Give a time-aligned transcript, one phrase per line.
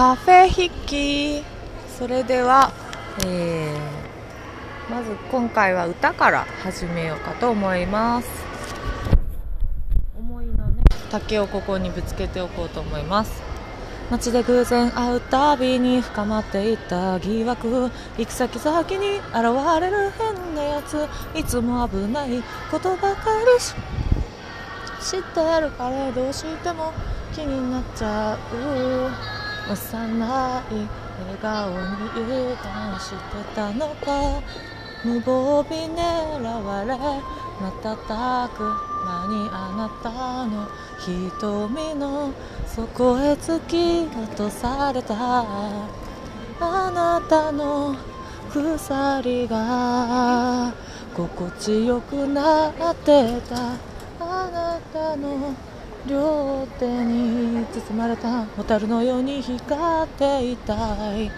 [0.00, 1.44] カフェ筆記
[1.98, 2.72] それでは、
[3.26, 8.28] えー、まず今回は歌から始めようかと思います。
[10.18, 13.42] 思いのね竹をここにぶつけておこうと思います。
[14.10, 17.90] 街で偶然会うたびに深まっていた疑惑。
[18.16, 21.06] 行く先々に現れる変なやつ。
[21.34, 23.74] いつも危ないことばかりし
[25.10, 26.90] 知ってるからどうしても
[27.34, 29.39] 気になっちゃう。
[29.68, 30.88] 幼い
[31.20, 31.76] 笑顔に
[32.14, 33.16] 油断して
[33.54, 34.40] たのか。
[35.02, 36.94] 無防備狙われ
[37.60, 38.62] 瞬く
[39.04, 40.68] 間にあなたの
[40.98, 42.32] 瞳の
[42.66, 45.14] 底へ突き落とされた。
[46.60, 47.96] あなたの
[48.50, 50.72] 鎖が。
[51.16, 53.56] 心地よくなってた。
[54.20, 55.54] あなたの
[56.08, 60.74] 両手に包まれた蛍のように光っていた
[61.16, 61.30] い。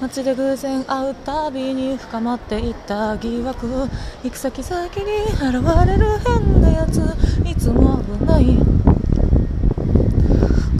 [0.00, 3.88] 街で偶然会うたびに深まっていった疑惑
[4.22, 5.42] 行く先々に現
[5.86, 6.98] れる変なやつ
[7.48, 8.58] いつも危ない。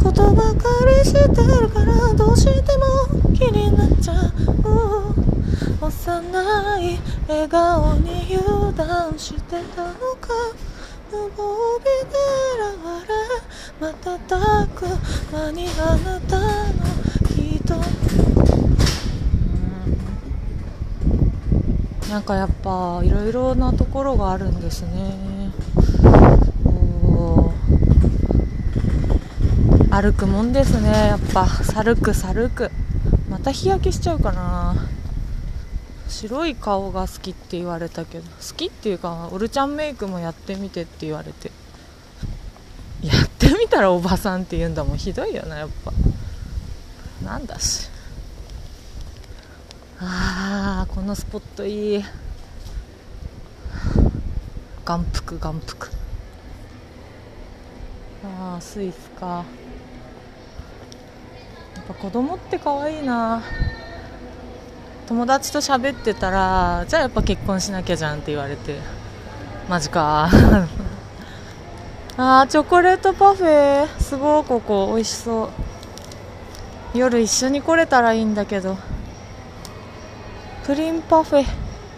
[0.02, 3.13] ことばかりしてるからどうしても
[5.86, 10.28] 幼い笑顔に油断してたのか。
[11.12, 12.16] 無防備で
[12.72, 13.14] 現れ
[13.80, 14.86] 瞬く
[15.30, 16.44] 間にあなたの
[17.36, 17.74] 人。
[22.10, 25.50] なんかやっぱいろいろなところがあるんですね。
[29.90, 31.44] 歩くもんですねやっぱ。
[31.46, 32.70] 歩く歩く。
[33.28, 34.88] また日焼けしちゃうかな。
[36.08, 41.50] 白い顔が好きって言われたけど好きっていうかオルちゃんメイクもやってみてって言われて。
[43.02, 44.98] やってみたらおばさんって言うんだもん。
[44.98, 45.92] ひどいよなやっぱ。
[47.24, 47.90] なんだし。
[50.00, 52.04] あーこのスポットいい。
[54.84, 55.90] 眼福眼福。
[58.24, 59.44] ああスイスか。
[61.76, 63.42] やっぱ子供って可愛いな。
[65.06, 68.78] 友達と喋ってたらじゃあやっぱ結婚しなきゃじゃんって言われて。
[69.68, 70.28] マジか。
[72.16, 73.86] あーチョコレートパフェ。
[74.00, 74.92] すごいここ。
[74.94, 76.98] 美味しそう。
[76.98, 78.78] 夜一緒に来れたらいいんだけど。
[80.64, 81.44] プリンパフェ。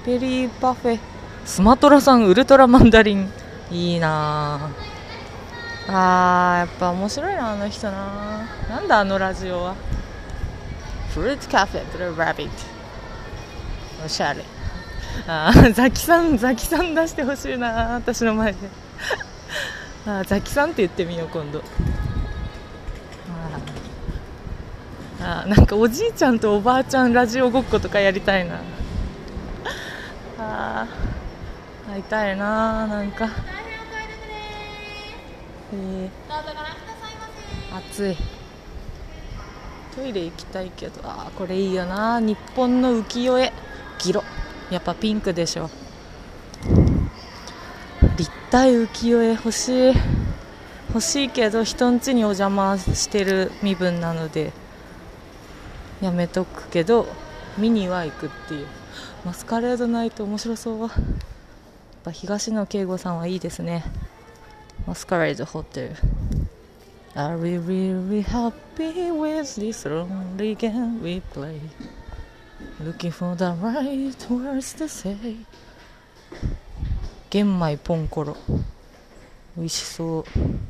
[0.05, 0.99] ベリーパフェ。
[1.45, 3.33] スマトラさんウルトラマンダリン。
[3.71, 4.71] いいな
[5.89, 9.75] あーやっぱ面白いなあの人ななんだあのラジオは。
[11.15, 11.85] フルーツカフェ。
[11.93, 12.76] ブルーラビット。
[14.05, 14.45] おしゃれ。
[15.27, 18.59] あザキさんザキさん出してほしいな私の前で。
[20.07, 21.63] あザキさんって言ってみよう今度。
[25.21, 28.61] あーなんかおじいちゃんとおばあちゃんラジオごっことかやりたいな。
[30.39, 33.29] あー会いたいななんか。
[35.73, 36.11] えー、
[37.77, 38.17] 暑い。
[39.97, 43.53] トイレ行きたいけどあーこれいいよな日本の浮世絵。
[43.99, 44.23] ギロ
[44.71, 45.71] やっぱピンクでしょ。
[48.17, 49.95] 立体浮世絵欲しい。
[50.89, 54.53] 欲しいけど人ん家にお邪魔してる身分なので。
[56.01, 57.07] やめとくけど
[57.57, 58.67] 見には行くっていう。
[59.25, 60.81] マスカレードナイト面白そう。
[60.81, 60.91] やっ
[62.05, 63.85] ぱ東野圭吾さんはいいですね。
[64.87, 65.97] マスカレードホテル。
[67.15, 71.59] Are we really happy with this lonely game we play?
[72.79, 75.17] Looking for the right words to say.
[77.31, 78.37] 玄米ポンコロ。
[79.57, 80.21] 美味しそ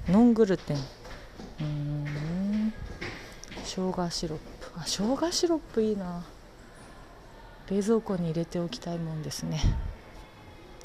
[0.08, 0.12] う。
[0.12, 0.76] ノングルテン。
[1.60, 2.72] うん。
[3.64, 4.70] 生姜シロップ。
[4.76, 6.24] あ生姜シロップいいな。
[7.68, 9.60] 冷蔵庫に入れておきたいもんですね。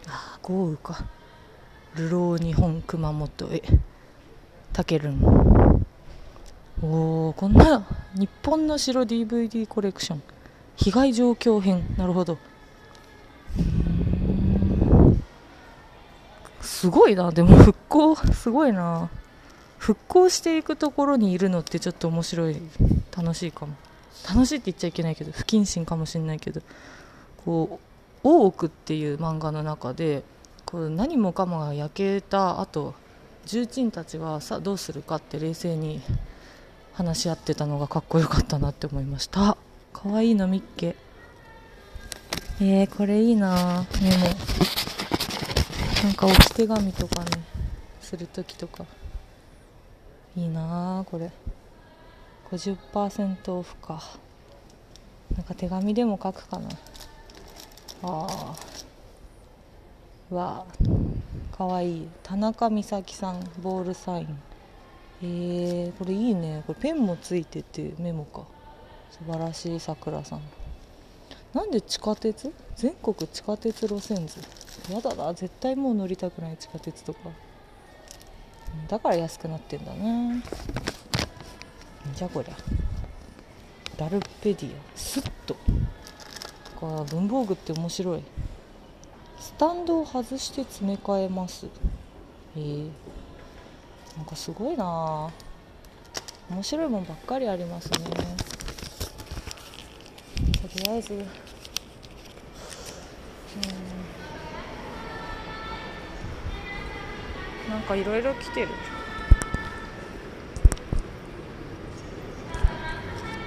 [0.08, 1.06] あ豪雨か。
[1.96, 3.62] 流浪日本熊本へ。
[4.74, 5.86] たけるん
[6.82, 7.86] おおこんな
[8.16, 10.24] 日本の城 DVD コレクション。
[10.84, 11.84] 被害状況編。
[11.96, 12.40] なるほど。
[16.62, 17.32] すごいな。
[17.32, 19.10] でも復興すごいな。
[19.78, 22.58] 復興していくところにいるのってちょっと面白い。
[23.16, 23.76] 楽しいかも。
[24.28, 26.62] 楽しいって言っちゃいけないけど不謹慎かもしれないけど。
[27.46, 27.88] こう
[28.24, 30.24] 「大奥」っていう漫画の中で
[30.66, 32.94] こう何もかもが焼けた後
[33.46, 36.02] 重鎮たちはさあどうするかって冷静に
[36.94, 39.58] 話し合ってたのがかっこよかったなって思いました。
[39.94, 40.96] かわいいのミッケ
[42.60, 43.86] えー、これいいな。
[44.02, 44.26] メモ。
[46.04, 47.32] なんか置き手紙とかね
[48.00, 48.86] する時とか。
[50.36, 51.32] いいなこれ。
[52.52, 54.02] 50%オフか。
[55.36, 56.70] なんか手紙でも書くかな。
[58.04, 60.34] あー。
[60.36, 60.66] わ。
[60.68, 62.08] あかわいい。
[62.22, 64.40] 田中美咲さんボールサイン。
[65.24, 66.64] えー、これいいね。
[66.68, 68.46] これペンもついててメモか。
[69.12, 70.42] 素晴らしいさくらさん。
[71.54, 72.52] なんで地下鉄？
[72.76, 74.40] 全国地下鉄路線図。
[74.92, 75.34] やだな。
[75.34, 77.20] 絶対もう乗りたくない地下鉄とか。
[78.88, 80.42] だから安くなってんだね
[82.16, 82.56] じゃこりゃ。
[83.98, 84.74] ダルペディア。
[84.96, 85.56] スッと。
[86.80, 88.24] か文房具って面白い。
[89.40, 91.66] スタンドを外して詰め替えます。
[91.66, 91.70] へ
[92.56, 92.90] えー、
[94.18, 95.30] なんかすごいな。
[96.50, 98.00] 面白いもんばっかりありますね。
[100.80, 101.22] りあえずうん。
[107.70, 108.70] なんかいろいろ来てる。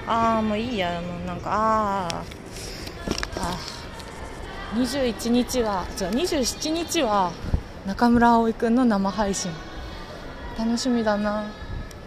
[0.06, 1.00] ああもういいや。
[1.00, 3.56] もうなんかあーあ
[4.74, 7.32] 21日はじゃあ27日は
[7.86, 9.50] 中村葵くんの生配信。
[10.58, 11.50] 楽しみだな。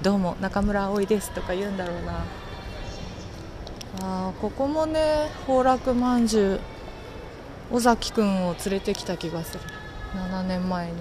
[0.04, 2.24] どうも中村葵ですとか言うんだろうな。
[4.02, 6.60] あここもね崩落まんじゅ
[7.72, 9.60] う尾崎くんを連れてきた気がする。
[10.14, 10.94] 7年前に。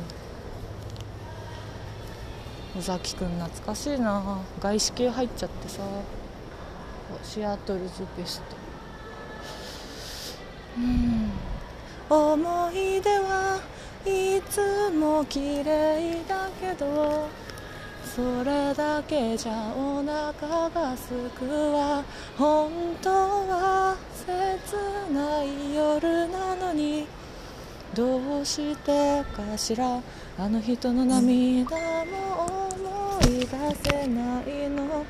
[2.79, 4.41] 尾崎くん懐かしいな。
[4.61, 5.83] 外資系入っちゃってさ。
[7.23, 8.57] シアトルズベスト。
[10.79, 11.31] うん。
[12.09, 13.61] 思い出は
[14.05, 17.29] いつも綺麗だけど。
[18.15, 22.05] それだけじゃお腹がすくわ。
[22.39, 22.71] 本
[23.03, 27.07] 当は切ない夜なのに。
[27.95, 30.01] どうしてかしら。
[30.39, 33.47] あの人の涙も思い出
[33.91, 35.05] せないの。